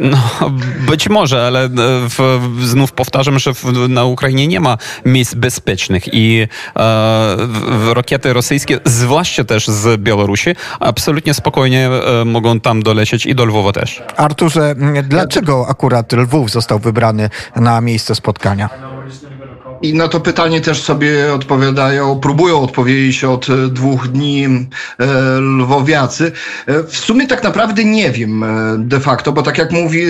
No, 0.00 0.50
być 0.86 1.08
może, 1.08 1.46
ale 1.46 1.64
e, 1.64 1.68
w, 2.08 2.40
znów 2.62 2.92
powtarzam, 2.92 3.38
że 3.38 3.54
w, 3.54 3.88
na 3.88 4.04
Ukrainie 4.04 4.46
nie 4.46 4.60
ma 4.60 4.76
miejsc 5.04 5.34
bezpiecznych 5.34 6.14
i 6.14 6.48
e, 6.76 7.94
rakiety 7.94 8.32
rosyjskie, 8.32 8.80
zwłaszcza 8.84 9.44
też 9.44 9.68
z 9.68 10.00
Białorusi, 10.00 10.50
absolutnie 10.80 11.34
spokojnie 11.34 11.90
e, 11.90 12.24
mogą 12.24 12.60
tam 12.60 12.82
dolecieć 12.82 13.26
i 13.26 13.34
do 13.34 13.44
Lwowa 13.44 13.72
też. 13.72 14.02
Arturze, 14.16 14.74
dlaczego 15.02 15.66
akurat 15.68 16.12
Lwów 16.12 16.50
został 16.50 16.78
wybrany 16.78 17.30
na 17.56 17.80
miejsce 17.80 18.14
spotkania? 18.14 18.91
I 19.82 19.94
na 19.94 20.08
to 20.08 20.20
pytanie 20.20 20.60
też 20.60 20.82
sobie 20.82 21.34
odpowiadają, 21.34 22.20
próbują 22.20 22.60
odpowiedzieć 22.60 23.24
od 23.24 23.50
e, 23.50 23.68
dwóch 23.68 24.08
dni 24.08 24.44
e, 24.44 25.06
lwowiacy. 25.40 26.32
E, 26.66 26.82
w 26.82 26.96
sumie 26.96 27.26
tak 27.26 27.42
naprawdę 27.42 27.84
nie 27.84 28.10
wiem 28.10 28.44
de 28.78 29.00
facto, 29.00 29.32
bo 29.32 29.42
tak 29.42 29.58
jak 29.58 29.72
mówi 29.72 30.02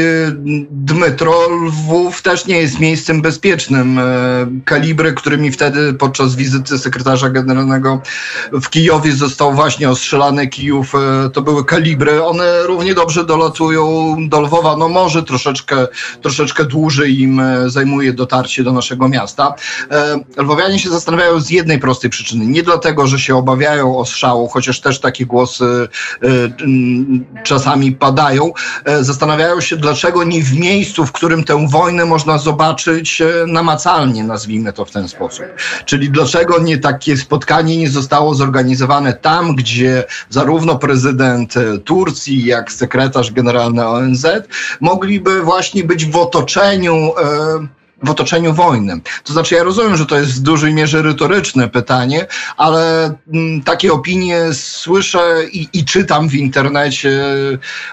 Dmytro, 0.71 1.49
Lwów 1.67 2.23
też 2.23 2.47
nie 2.47 2.59
jest 2.59 2.81
miejscem 2.81 3.23
bezpiecznym. 3.23 4.01
Kalibry, 4.65 5.13
którymi 5.13 5.53
wtedy 5.53 5.95
podczas 5.95 6.37
wizyty 6.37 6.79
sekretarza 6.79 7.29
generalnego 7.29 8.01
w 8.53 8.69
Kijowie 8.69 9.13
został 9.13 9.53
właśnie 9.55 9.91
ostrzelany 9.91 10.49
Kijów, 10.49 10.93
to 11.33 11.43
były 11.43 11.65
kalibry. 11.65 12.25
One 12.25 12.63
równie 12.63 12.95
dobrze 12.95 13.25
dolatują 13.25 14.17
do 14.29 14.41
Lwowa. 14.41 14.77
No 14.77 14.89
może 14.89 15.23
troszeczkę, 15.23 15.87
troszeczkę 16.23 16.65
dłużej 16.65 17.21
im 17.21 17.43
zajmuje 17.67 18.13
dotarcie 18.13 18.65
do 18.65 18.73
naszego 18.73 19.09
miasta. 19.09 19.55
E, 19.91 20.21
lwowianie 20.37 20.79
się 20.79 20.91
zastanawiają 20.91 21.41
z 21.41 21.51
jednej 21.51 21.79
prostej 21.79 22.11
przyczyny. 22.11 22.47
Nie 22.47 22.63
dlatego, 22.63 23.07
że 23.07 23.19
się 23.19 23.37
obawiają 23.37 23.99
ostrzału, 23.99 24.49
chociaż 24.49 24.81
też 24.81 25.01
takie 25.01 25.27
głosy 25.27 25.89
e, 26.23 26.29
czasami 27.43 27.93
padają. 27.93 28.53
E, 28.85 29.05
zastanawiają 29.05 29.61
się, 29.61 29.77
dlaczego 29.77 30.25
nie 30.25 30.43
w 30.43 30.59
miejscu, 30.59 31.07
w 31.07 31.13
którym 31.13 31.45
tę 31.45 31.69
wojnę 31.69 32.05
można 32.05 32.39
zobaczyć 32.39 33.23
namacalnie, 33.47 34.25
nazwijmy 34.25 34.73
to 34.73 34.85
w 34.85 34.91
ten 34.91 35.09
sposób. 35.09 35.45
Czyli 35.85 36.11
dlaczego 36.11 36.59
nie 36.59 36.79
takie 36.79 37.17
spotkanie 37.17 37.77
nie 37.77 37.91
zostało 37.91 38.35
zorganizowane 38.35 39.13
tam, 39.13 39.55
gdzie 39.55 40.05
zarówno 40.31 40.79
prezydent 40.79 41.55
Turcji, 41.85 42.45
jak 42.45 42.73
sekretarz 42.73 43.33
generalny 43.33 43.87
ONZ 43.87 44.27
mogliby 44.81 45.43
właśnie 45.43 45.85
być 45.85 46.07
w 46.07 46.17
otoczeniu 46.17 47.13
w 48.03 48.11
otoczeniu 48.11 48.55
wojny. 48.55 49.01
To 49.25 49.33
znaczy, 49.33 49.55
ja 49.55 49.63
rozumiem, 49.63 49.97
że 49.97 50.07
to 50.07 50.19
jest 50.19 50.35
w 50.35 50.41
dużej 50.41 50.75
mierze 50.75 51.03
retoryczne 51.03 51.69
pytanie, 51.69 52.27
ale 52.57 53.15
mm, 53.33 53.63
takie 53.63 53.93
opinie 53.93 54.41
słyszę 54.53 55.45
i, 55.53 55.69
i, 55.73 55.85
czytam 55.85 56.29
w 56.29 56.35
internecie 56.35 57.23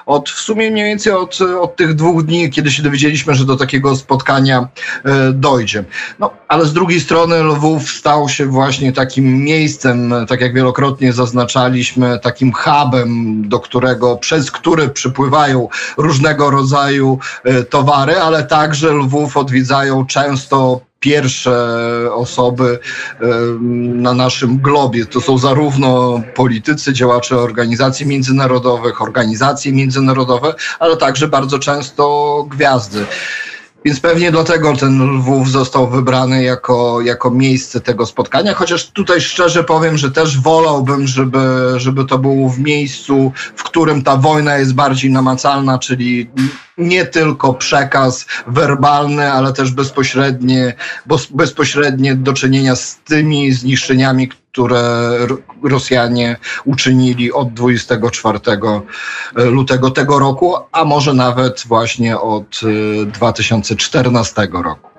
od 0.06 0.30
w 0.30 0.40
sumie 0.40 0.72
mniej 0.72 0.86
więcej 0.86 1.14
od, 1.14 1.40
od 1.42 1.76
tych 1.76 1.96
dwóch 1.96 2.26
dni, 2.26 2.50
kiedy 2.50 2.72
się 2.72 2.84
dowiedzieliśmy, 2.84 3.36
że 3.36 3.46
do 3.46 3.56
takiego 3.56 3.96
spotkania 3.96 4.68
e, 5.06 5.34
dojdzie. 5.34 5.84
No, 6.20 6.32
ale 6.48 6.66
z 6.66 6.74
drugiej 6.74 7.00
strony 7.00 7.44
Lwów 7.44 7.92
stał 7.92 8.30
się 8.30 8.46
właśnie 8.46 8.94
takim 8.94 9.44
miejscem, 9.44 10.14
tak 10.28 10.42
jak 10.42 10.54
wielokrotnie 10.54 11.14
zaznaczaliśmy, 11.14 12.20
takim 12.20 12.54
hubem, 12.54 13.44
do 13.50 13.60
którego, 13.60 14.18
przez 14.18 14.52
który 14.52 14.90
przypływają 14.90 15.68
różnego 15.98 16.50
rodzaju 16.50 17.20
e, 17.44 17.64
towary, 17.64 18.20
ale 18.20 18.44
także 18.44 18.92
Lwów 18.92 19.38
odwiedzają 19.38 19.99
często 20.06 20.82
pierwsze 21.00 21.78
osoby 22.14 22.80
na 23.94 24.14
naszym 24.14 24.58
globie. 24.58 25.06
To 25.06 25.22
są 25.22 25.38
zarówno 25.38 26.22
politycy, 26.36 26.94
działacze 26.94 27.38
organizacji 27.38 28.06
międzynarodowych, 28.06 29.02
organizacje 29.02 29.74
międzynarodowe, 29.74 30.54
ale 30.80 30.98
także 30.98 31.28
bardzo 31.28 31.60
często 31.60 32.46
gwiazdy. 32.50 33.06
Więc 33.86 34.00
pewnie 34.00 34.32
dlatego 34.32 34.76
ten 34.76 35.04
Lwów 35.04 35.52
został 35.52 35.90
wybrany 35.90 36.44
jako, 36.44 37.02
jako 37.02 37.32
miejsce 37.32 37.82
tego 37.82 38.06
spotkania, 38.06 38.54
chociaż 38.54 38.90
tutaj 38.90 39.22
szczerze 39.22 39.64
powiem, 39.64 39.98
że 39.98 40.12
też 40.12 40.40
wolałbym, 40.40 41.08
żeby, 41.08 41.40
żeby 41.78 42.06
to 42.06 42.18
było 42.18 42.50
w 42.50 42.60
miejscu, 42.60 43.32
w 43.56 43.64
którym 43.64 44.04
ta 44.04 44.16
wojna 44.16 44.58
jest 44.58 44.74
bardziej 44.74 45.12
namacalna, 45.12 45.80
czyli 45.80 46.30
nie 46.78 47.06
tylko 47.06 47.54
przekaz 47.54 48.26
werbalny, 48.48 49.32
ale 49.32 49.54
też 49.54 49.72
bezpośrednie, 49.72 50.74
bezpośrednie 51.30 52.16
do 52.16 52.34
czynienia 52.34 52.76
z 52.76 53.00
tymi 53.06 53.52
zniszczeniami, 53.52 54.30
które 54.52 55.12
Rosjanie 55.64 56.36
uczynili 56.66 57.32
od 57.32 57.54
24 57.54 58.40
e, 59.36 59.46
lutego 59.46 59.92
tego 59.92 60.20
roku, 60.20 60.56
a 60.72 60.86
może 60.86 61.14
nawet 61.14 61.64
właśnie 61.68 62.20
od 62.20 62.60
2014 63.06 64.42
e, 64.42 64.48
roku. 64.64 64.90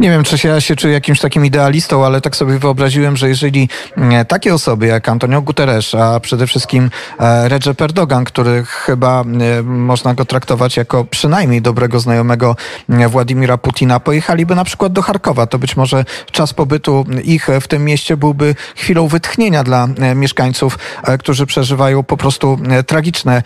Nie 0.00 0.10
wiem, 0.10 0.24
czy 0.24 0.48
ja 0.48 0.60
się 0.60 0.76
czuję 0.76 0.94
jakimś 0.94 1.20
takim 1.20 1.46
idealistą, 1.46 2.06
ale 2.06 2.20
tak 2.20 2.36
sobie 2.36 2.58
wyobraziłem, 2.58 3.16
że 3.16 3.28
jeżeli 3.28 3.68
mm, 3.96 4.26
takie 4.26 4.54
osoby 4.54 4.86
jak 4.86 5.08
Antonio 5.08 5.42
Guterres, 5.42 5.94
a 5.94 6.20
przede 6.20 6.46
wszystkim 6.46 6.90
e, 7.18 7.48
Recep 7.48 7.82
Erdogan, 7.82 8.24
który 8.24 8.64
chyba 8.64 9.22
e, 9.22 9.62
można 9.62 10.14
go 10.14 10.24
traktować 10.24 10.76
jako 10.76 11.04
przynajmniej 11.04 11.62
dobrego 11.62 12.00
znajomego 12.00 12.56
e, 12.88 13.08
Władimira 13.08 13.58
Putina, 13.58 14.00
pojechaliby 14.00 14.54
na 14.54 14.64
przykład 14.64 14.92
do 14.92 15.02
Charkowa, 15.02 15.46
to 15.46 15.58
być 15.58 15.76
może 15.76 16.04
czas 16.30 16.52
pobytu 16.54 17.06
ich 17.24 17.48
w 17.60 17.68
tym 17.68 17.84
mieście 17.84 18.16
byłby 18.16 18.54
chwilą 18.76 19.08
wytchnienia 19.08 19.64
dla 19.64 19.88
mieszkańców, 20.14 20.78
którzy 21.18 21.46
przeżywają 21.46 22.02
po 22.02 22.16
prostu 22.16 22.58
tragiczne 22.86 23.42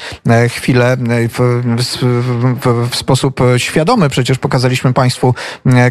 chwile 0.48 0.96
w, 1.28 1.62
w, 2.62 2.90
w 2.90 2.96
sposób 2.96 3.40
świadomy. 3.56 4.08
Przecież 4.08 4.38
pokazaliśmy 4.38 4.92
Państwu 4.92 5.34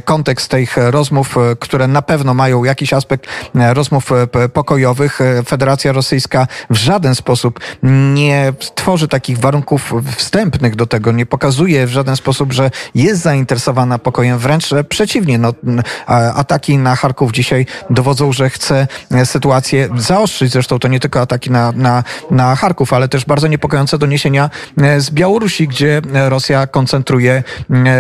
kontekst 0.06 0.53
tych 0.54 0.78
rozmów, 0.78 1.38
e, 1.38 1.56
które 1.60 1.88
na 1.88 2.02
pewno 2.02 2.34
mają 2.34 2.64
jakiś 2.64 2.94
aspekt 2.94 3.28
e, 3.56 3.74
rozmów 3.74 4.12
e, 4.12 4.50
pokojowych. 4.50 5.20
Federacja 5.46 5.92
Rosyjska 5.92 6.48
w 6.70 6.76
żaden 6.76 7.16
sposób 7.16 7.60
nie 8.14 8.54
tworzy 8.76 9.08
takich 9.08 9.38
warunków 9.40 9.94
wstępnych 10.16 10.76
do 10.76 10.88
tego, 10.88 11.12
nie 11.12 11.26
pokazuje 11.26 11.88
w 11.88 11.90
żaden 11.90 12.16
sposób, 12.16 12.54
że 12.54 12.72
jest 12.96 13.22
zainteresowana 13.22 14.00
pokojem. 14.00 14.38
Wręcz 14.38 14.70
przeciwnie, 14.90 15.38
no, 15.38 15.54
ataki 16.36 16.78
na 16.78 16.96
Charków 16.96 17.32
dzisiaj 17.32 17.66
dowodzą, 17.90 18.34
że 18.34 18.50
chce 18.50 18.88
sytuację 19.26 19.90
zaostrzyć. 19.98 20.52
Zresztą 20.52 20.80
to 20.80 20.88
nie 20.88 21.00
tylko 21.00 21.22
ataki 21.22 21.52
na, 21.52 21.72
na, 21.72 22.04
na 22.32 22.56
Charków, 22.56 22.94
ale 22.94 23.08
też 23.08 23.26
bardzo 23.26 23.48
niepokojące 23.48 23.98
doniesienia 23.98 24.50
z 24.98 25.12
Białorusi, 25.12 25.68
gdzie 25.68 26.02
Rosja 26.30 26.68
koncentruje 26.68 27.44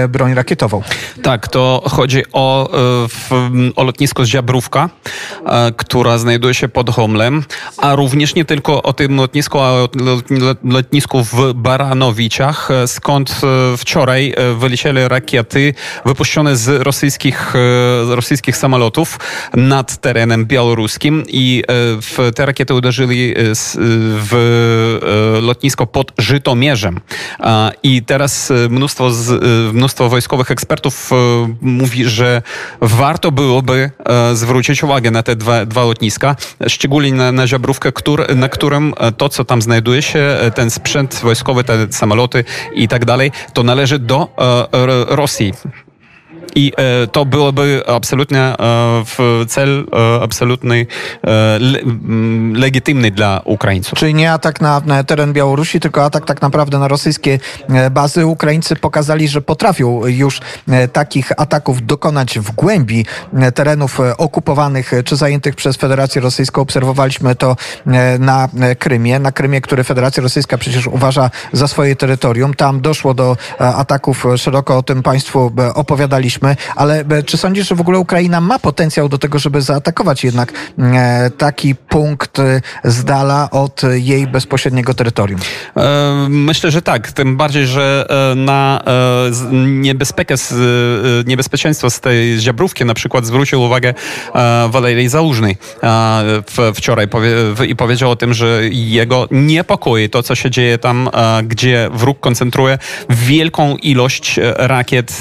broń 0.10 0.33
rakietową. 0.33 0.81
Tak, 1.24 1.48
to 1.48 1.83
chodzi 1.86 2.24
o 2.33 2.43
o, 2.44 2.70
o 3.76 3.84
lotnisku 3.84 4.26
Ziabrówka, 4.26 4.90
która 5.78 6.18
znajduje 6.18 6.54
się 6.54 6.68
pod 6.68 6.90
Homlem, 6.90 7.44
a 7.78 7.96
również 7.96 8.36
nie 8.36 8.46
tylko 8.46 8.84
o 8.84 8.94
tym 8.94 9.16
lotnisku, 9.16 9.60
a 9.60 9.72
o 9.72 9.90
lotnisku 10.64 11.24
w 11.24 11.54
Baranowiciach, 11.54 12.70
skąd 12.86 13.42
wczoraj 13.78 14.34
wylecieli 14.58 15.08
rakiety 15.08 15.74
wypuszczone 16.06 16.56
z 16.56 16.82
rosyjskich, 16.82 17.54
rosyjskich 18.10 18.58
samolotów 18.58 19.20
nad 19.54 19.98
terenem 20.02 20.46
białoruskim 20.46 21.24
i 21.28 21.64
w 22.02 22.32
te 22.36 22.46
rakiety 22.46 22.74
uderzyli 22.74 23.34
w 24.30 24.34
lotnisko 25.42 25.88
pod 25.88 26.12
Żytomierzem. 26.18 27.00
I 27.84 28.04
teraz 28.04 28.54
mnóstwo, 28.70 29.12
mnóstwo 29.74 30.10
wojskowych 30.10 30.52
ekspertów 30.52 31.10
mówi, 31.62 32.06
że 32.06 32.33
warto 32.82 33.32
byłoby 33.32 33.92
zwrócić 34.34 34.84
uwagę 34.84 35.12
na 35.12 35.24
te 35.24 35.36
dwa, 35.36 35.66
dwa 35.66 35.84
lotniska, 35.84 36.36
szczególnie 36.68 37.13
na, 37.13 37.32
na 37.32 37.48
Ziabrówkę, 37.48 37.92
który, 37.92 38.36
na 38.36 38.50
którym 38.50 38.94
to, 39.18 39.30
co 39.30 39.46
tam 39.46 39.62
znajduje 39.62 40.02
się, 40.02 40.38
ten 40.56 40.72
sprzęt 40.72 41.16
wojskowy, 41.24 41.63
te 41.63 41.88
samoloty 41.92 42.44
i 42.75 42.88
tak 42.88 43.06
dalej, 43.06 43.32
to 43.54 43.63
należy 43.63 44.00
do 44.00 44.28
Rosji. 45.08 45.54
I 46.56 46.72
e, 46.78 47.08
to 47.08 47.26
byłoby 47.26 47.84
absolutnie 47.88 48.40
e, 48.40 48.56
cel 49.48 49.86
e, 49.94 50.24
absolutny 50.24 50.86
legitymny 52.54 53.12
dla 53.12 53.42
Ukraińców. 53.46 54.00
Czyli 54.00 54.14
nie 54.14 54.32
atak 54.32 54.62
na, 54.62 54.82
na 54.86 55.04
teren 55.04 55.34
Białorusi, 55.34 55.80
tylko 55.80 56.06
atak 56.06 56.26
tak 56.26 56.42
naprawdę 56.42 56.80
na 56.80 56.88
rosyjskie 56.88 57.40
bazy. 57.92 58.26
Ukraińcy 58.26 58.76
pokazali, 58.76 59.28
że 59.28 59.42
potrafią 59.42 60.06
już 60.06 60.40
takich 60.94 61.32
ataków 61.42 61.86
dokonać 61.86 62.40
w 62.40 62.52
głębi 62.52 63.06
terenów 63.56 64.00
okupowanych 64.18 64.92
czy 65.06 65.16
zajętych 65.16 65.56
przez 65.56 65.78
Federację 65.78 66.22
Rosyjską. 66.22 66.62
Obserwowaliśmy 66.62 67.36
to 67.36 67.56
na 68.20 68.50
Krymie, 68.80 69.20
na 69.20 69.32
Krymie, 69.32 69.62
który 69.62 69.84
Federacja 69.84 70.24
Rosyjska 70.24 70.58
przecież 70.58 70.88
uważa 70.88 71.30
za 71.54 71.68
swoje 71.68 71.96
terytorium. 71.96 72.54
Tam 72.54 72.82
doszło 72.82 73.14
do 73.14 73.38
ataków, 73.60 74.26
szeroko 74.38 74.78
o 74.78 74.84
tym 74.84 75.04
Państwu 75.04 75.52
opowiadaliśmy 75.76 76.33
ale 76.75 77.00
e, 77.00 77.24
czy 77.24 77.38
sądzisz, 77.38 77.68
że 77.68 77.75
w 77.75 77.82
ogóle 77.82 78.00
Ukraina 78.00 78.42
ma 78.42 78.60
potencjał 78.60 79.10
do 79.10 79.18
tego, 79.18 79.40
żeby 79.40 79.62
zaatakować 79.62 80.24
jednak 80.24 80.54
e, 80.80 81.32
taki 81.38 81.75
punkt 81.75 82.40
e, 82.40 82.62
z 82.84 83.04
dala 83.04 83.50
od 83.52 83.82
jej 83.94 84.28
bezpośredniego 84.28 84.94
terytorium? 84.94 85.40
Myślę, 86.30 86.72
że 86.72 86.82
tak. 86.82 87.12
Tym 87.12 87.38
bardziej, 87.38 87.68
że 87.68 88.08
na 88.36 88.84
niebezpiekę, 89.52 90.36
niebezpieczeństwo 91.25 91.90
z 91.90 92.00
tej 92.00 92.40
ziabrówki 92.40 92.86
na 92.86 92.94
przykład 92.94 93.25
zwrócił 93.25 93.62
uwagę 93.62 93.94
Walerii 94.70 95.10
Załużnej 95.10 95.58
wczoraj 96.75 97.08
i 97.68 97.75
powiedział 97.75 98.12
o 98.12 98.16
tym, 98.16 98.34
że 98.34 98.62
jego 98.72 99.28
niepokoi 99.32 100.10
to, 100.10 100.24
co 100.24 100.36
się 100.36 100.52
dzieje 100.52 100.78
tam, 100.78 101.10
gdzie 101.44 101.90
wróg 101.94 102.20
koncentruje 102.20 102.78
wielką 103.10 103.75
ilość 103.75 104.40
rakiet 104.56 105.12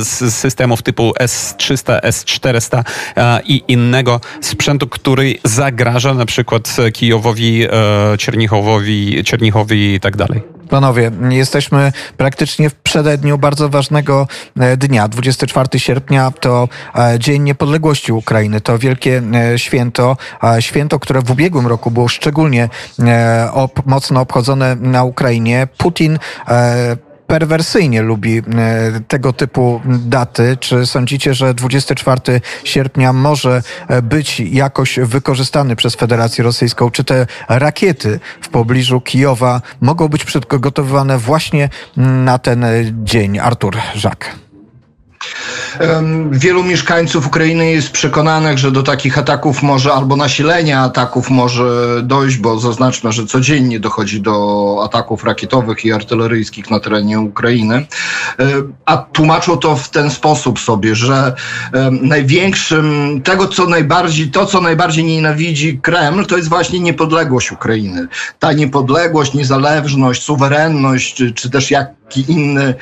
z 0.00 0.21
systemów 0.30 0.82
typu 0.82 1.12
S300, 1.20 2.00
S400 2.00 2.82
i 3.44 3.62
innego 3.68 4.20
sprzętu, 4.40 4.88
który 4.88 5.34
zagraża 5.44 6.14
na 6.14 6.26
przykład 6.26 6.76
Kijowowi, 6.92 7.64
e, 7.64 7.68
Czernichowowi, 8.18 9.24
Czernichowi 9.24 9.94
i 9.94 10.00
tak 10.00 10.16
dalej. 10.16 10.42
Panowie, 10.68 11.10
jesteśmy 11.30 11.92
praktycznie 12.16 12.70
w 12.70 12.74
przededniu 12.74 13.38
bardzo 13.38 13.68
ważnego 13.68 14.26
e, 14.60 14.76
dnia. 14.76 15.08
24 15.08 15.80
sierpnia 15.80 16.30
to 16.30 16.68
e, 16.98 17.18
Dzień 17.18 17.42
Niepodległości 17.42 18.12
Ukrainy. 18.12 18.60
To 18.60 18.78
wielkie 18.78 19.22
święto. 19.56 20.16
Święto, 20.60 20.98
które 20.98 21.22
w 21.22 21.30
ubiegłym 21.30 21.66
roku 21.66 21.90
było 21.90 22.08
szczególnie 22.08 22.68
mocno 23.86 24.20
obchodzone 24.20 24.76
na 24.80 25.04
Ukrainie. 25.04 25.68
Putin 25.78 26.18
perwersyjnie 27.32 28.02
lubi 28.02 28.38
e, 28.38 28.42
tego 29.08 29.32
typu 29.32 29.80
daty. 29.84 30.56
Czy 30.60 30.86
sądzicie, 30.86 31.34
że 31.34 31.54
24 31.54 32.20
sierpnia 32.64 33.12
może 33.12 33.62
e, 33.88 34.02
być 34.02 34.40
jakoś 34.40 34.98
wykorzystany 34.98 35.76
przez 35.76 35.94
Federację 35.94 36.44
Rosyjską? 36.44 36.90
Czy 36.90 37.04
te 37.04 37.26
rakiety 37.48 38.20
w 38.40 38.48
pobliżu 38.48 39.00
Kijowa 39.00 39.62
mogą 39.80 40.08
być 40.08 40.24
przygotowywane 40.24 41.18
właśnie 41.18 41.68
na 41.96 42.38
ten 42.38 42.64
dzień? 43.04 43.38
Artur 43.38 43.76
Żak. 43.94 44.41
Wielu 46.30 46.64
mieszkańców 46.64 47.26
Ukrainy 47.26 47.70
jest 47.70 47.90
przekonanych, 47.90 48.58
że 48.58 48.70
do 48.70 48.82
takich 48.82 49.18
ataków 49.18 49.62
może 49.62 49.92
albo 49.92 50.16
nasilenia 50.16 50.80
ataków 50.80 51.30
może 51.30 52.00
dojść, 52.02 52.36
bo 52.36 52.58
zaznaczmy, 52.58 53.12
że 53.12 53.26
codziennie 53.26 53.80
dochodzi 53.80 54.20
do 54.20 54.76
ataków 54.84 55.24
rakietowych 55.24 55.84
i 55.84 55.92
artyleryjskich 55.92 56.70
na 56.70 56.80
terenie 56.80 57.20
Ukrainy. 57.20 57.86
A 58.86 58.96
tłumaczą 58.96 59.56
to 59.56 59.76
w 59.76 59.90
ten 59.90 60.10
sposób 60.10 60.60
sobie, 60.60 60.94
że 60.94 61.34
największym, 61.90 63.20
tego 63.24 63.48
co 63.48 63.66
najbardziej, 63.66 64.30
to 64.30 64.46
co 64.46 64.60
najbardziej 64.60 65.04
nienawidzi 65.04 65.78
Kreml, 65.78 66.26
to 66.26 66.36
jest 66.36 66.48
właśnie 66.48 66.80
niepodległość 66.80 67.52
Ukrainy. 67.52 68.08
Ta 68.38 68.52
niepodległość, 68.52 69.34
niezależność, 69.34 70.22
suwerenność, 70.22 71.22
czy, 71.34 71.50
też 71.50 71.70
jak 71.70 72.01
inne 72.20 72.74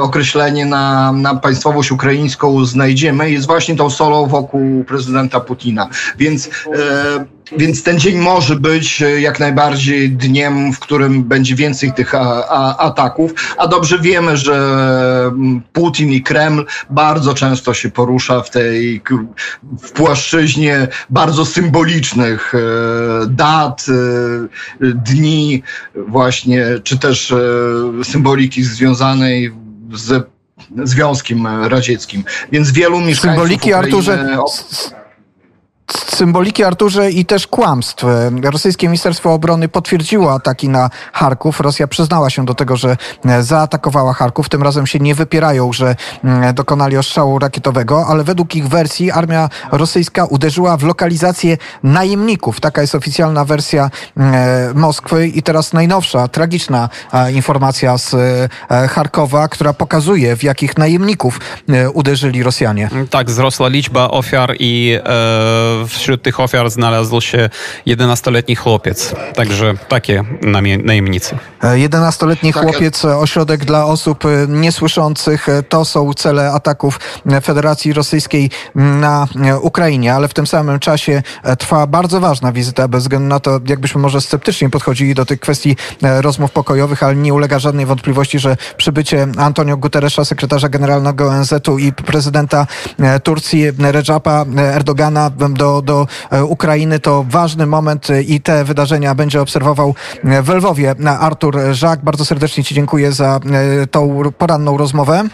określenie 0.00 0.66
na, 0.66 1.12
na 1.12 1.34
państwowość 1.34 1.92
ukraińską 1.92 2.64
znajdziemy, 2.64 3.30
jest 3.30 3.46
właśnie 3.46 3.76
tą 3.76 3.90
solą 3.90 4.26
wokół 4.26 4.84
prezydenta 4.84 5.40
Putina. 5.40 5.88
Więc 6.18 6.50
e, 6.74 7.24
więc 7.56 7.82
ten 7.82 7.98
dzień 7.98 8.18
może 8.18 8.56
być 8.56 9.02
e, 9.02 9.20
jak 9.20 9.40
najbardziej 9.40 10.10
dniem, 10.10 10.72
w 10.72 10.78
którym 10.78 11.24
będzie 11.24 11.54
więcej 11.54 11.92
tych 11.92 12.14
a, 12.14 12.48
a, 12.48 12.76
ataków, 12.78 13.34
a 13.58 13.66
dobrze 13.66 13.98
wiemy, 13.98 14.36
że 14.36 14.54
mm, 15.26 15.62
Putin 15.72 16.12
i 16.12 16.22
Kreml 16.22 16.64
bardzo 16.90 17.34
często 17.34 17.74
się 17.74 17.90
porusza 17.90 18.42
w 18.42 18.50
tej 18.50 19.02
w 19.82 19.90
płaszczyźnie 19.92 20.88
bardzo 21.10 21.46
symbolicznych 21.46 22.54
e, 22.54 22.58
dat, 23.26 23.86
e, 23.88 24.86
dni 24.94 25.62
właśnie, 25.94 26.64
czy 26.84 26.98
też 26.98 27.34
symboliki 28.02 28.64
związanej 28.64 29.52
z 29.94 30.32
Związkiem 30.84 31.46
Radzieckim. 31.46 32.24
Więc 32.52 32.72
wielu 32.72 33.00
mieszkańców 33.00 33.20
Symboliki, 33.20 33.70
Ukrainy... 33.70 33.86
Arturze, 33.86 34.36
symboliki, 36.14 36.64
Arturze, 36.64 37.10
i 37.10 37.24
też 37.24 37.46
kłamstw. 37.46 38.04
Rosyjskie 38.42 38.86
Ministerstwo 38.86 39.32
Obrony 39.32 39.68
potwierdziło 39.68 40.34
ataki 40.34 40.68
na 40.68 40.90
Charków. 41.12 41.60
Rosja 41.60 41.86
przyznała 41.86 42.30
się 42.30 42.44
do 42.44 42.54
tego, 42.54 42.76
że 42.76 42.96
e, 43.24 43.42
zaatakowała 43.42 44.12
Charków. 44.12 44.48
Tym 44.48 44.62
razem 44.62 44.86
się 44.86 44.98
nie 44.98 45.14
wypierają, 45.14 45.72
że 45.72 45.96
mm, 46.24 46.54
dokonali 46.54 46.96
ostrzału 46.96 47.38
rakietowego, 47.38 48.06
ale 48.06 48.24
według 48.24 48.56
ich 48.56 48.68
wersji 48.68 49.10
armia 49.10 49.48
rosyjska 49.72 50.24
uderzyła 50.24 50.76
w 50.76 50.82
lokalizację 50.82 51.56
najemników. 51.82 52.60
Taka 52.60 52.80
jest 52.80 52.94
oficjalna 52.94 53.44
wersja 53.44 53.90
e, 54.16 54.72
Moskwy. 54.74 55.28
I 55.28 55.42
teraz 55.42 55.72
najnowsza, 55.72 56.28
tragiczna 56.28 56.88
e, 57.12 57.32
informacja 57.32 57.98
z 57.98 58.16
Charkowa, 58.90 59.48
która 59.48 59.72
pokazuje, 59.72 60.36
w 60.36 60.42
jakich 60.42 60.78
najemników 60.78 61.40
uderzyli 61.94 62.42
Rosjanie. 62.42 62.90
Tak, 63.10 63.26
wzrosła 63.26 63.68
liczba 63.68 64.10
ofiar 64.10 64.54
i 64.58 64.98
e, 65.04 65.86
wśród 66.02 66.22
tych 66.22 66.40
ofiar 66.40 66.70
znalazł 66.70 67.20
się 67.20 67.50
11-letni 67.86 68.56
chłopiec. 68.56 69.14
Także 69.34 69.74
takie 69.88 70.24
najemnicy. 70.84 71.38
11-letni 71.62 72.52
tak, 72.52 72.62
chłopiec, 72.62 73.04
ośrodek 73.04 73.64
dla 73.64 73.86
osób 73.86 74.24
niesłyszących. 74.48 75.46
To 75.68 75.84
są 75.84 76.14
cele 76.14 76.52
ataków 76.52 77.00
Federacji 77.42 77.92
Rosyjskiej 77.92 78.50
na 78.74 79.26
Ukrainie, 79.60 80.14
ale 80.14 80.28
w 80.28 80.34
tym 80.34 80.46
samym 80.46 80.78
czasie 80.78 81.22
trwa 81.58 81.86
bardzo 81.86 82.20
ważna 82.20 82.52
wizyta, 82.52 82.88
bez 82.88 83.02
względu 83.02 83.28
na 83.28 83.40
to, 83.40 83.60
jakbyśmy 83.66 84.00
może 84.00 84.20
sceptycznie 84.20 84.70
podchodzili 84.70 85.14
do 85.14 85.26
tych 85.26 85.40
kwestii 85.40 85.76
rozmów 86.02 86.50
pokojowych, 86.50 87.02
ale 87.02 87.16
nie 87.16 87.34
ulega 87.34 87.58
żadnej 87.58 87.86
wątpliwości, 87.86 88.38
że 88.38 88.56
przybycie 88.76 89.26
Antonio 89.36 89.76
Guterresza, 89.76 90.24
sekretarza 90.24 90.68
generalnego 90.68 91.28
ONZ-u 91.28 91.78
i 91.78 91.92
prezydenta 91.92 92.66
Turcji 93.22 93.70
Recapa 93.78 94.44
Erdogana 94.56 95.30
do 95.30 95.82
do, 95.82 96.06
e, 96.30 96.44
Ukrainy. 96.44 97.00
To 97.00 97.24
ważny 97.28 97.66
moment 97.66 98.08
i 98.26 98.40
te 98.40 98.64
wydarzenia 98.64 99.14
będzie 99.14 99.40
obserwował 99.40 99.94
w 100.24 100.48
Lwowie 100.48 100.94
Artur 101.20 101.51
Żak. 101.72 102.04
Bardzo 102.04 102.24
serdecznie 102.24 102.64
Ci 102.64 102.74
dziękuję 102.74 103.12
za 103.12 103.40
e, 103.82 103.86
tą 103.86 104.22
poranną 104.38 104.76
rozmowę. 104.76 105.24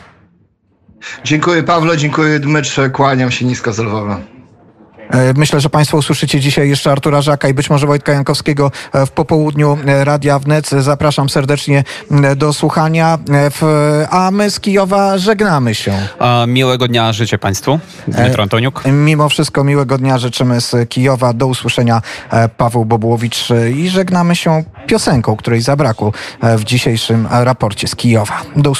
Dziękuję 1.24 1.62
Pawle, 1.62 1.96
dziękuję 1.96 2.40
Dmytrze, 2.40 2.90
kłaniam 2.90 3.30
się 3.30 3.44
nisko 3.44 3.72
z 3.72 3.78
Lwowa. 3.78 4.37
E, 5.10 5.34
Myślę, 5.36 5.60
że 5.60 5.70
Państwo 5.70 5.96
usłyszycie 5.96 6.40
dzisiaj 6.40 6.68
jeszcze 6.68 6.90
Artura 6.92 7.22
Żaka 7.22 7.48
i 7.48 7.54
być 7.54 7.70
może 7.70 7.86
Wojtka 7.86 8.12
Jankowskiego 8.12 8.70
e, 8.92 9.06
w 9.06 9.10
popołudniu 9.10 9.78
e, 9.86 10.04
Radia 10.04 10.38
Wnet. 10.38 10.68
Zapraszam 10.68 11.28
serdecznie 11.28 11.84
do 12.36 12.52
słuchania, 12.52 13.18
a 14.10 14.30
my 14.30 14.50
z 14.50 14.60
Kijowa 14.60 15.18
żegnamy 15.18 15.74
się. 15.74 15.92
A 16.18 16.44
Miłego 16.48 16.88
dnia 16.88 17.12
życzę 17.12 17.38
Państwu. 17.38 17.78
Dmytro 18.08 18.42
Antoniuk. 18.42 18.82
Mimo 18.86 19.28
wszystko 19.28 19.64
miłego 19.64 19.98
dnia 19.98 20.18
życzymy 20.18 20.60
z 20.60 20.88
Kijowa. 20.88 21.32
Do 21.32 21.46
usłyszenia 21.46 22.02
Paweł 22.56 22.84
Bobułowicz 22.84 23.48
i 23.74 23.88
żegnamy 23.88 24.36
się 24.36 24.64
piosenką, 24.86 25.36
której 25.36 25.60
zabrakło 25.60 26.12
w 26.42 26.64
dzisiejszym 26.64 27.28
raporcie 27.30 27.88
z 27.88 27.96
Kijowa. 27.96 28.42
Do 28.56 28.70
usłyszenia. 28.70 28.78